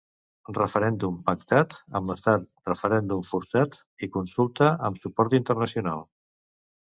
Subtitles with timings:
[0.57, 3.77] Referèndum pactat amb l'estat, referèndum forçat
[4.07, 6.05] i consulta amb suport internacional.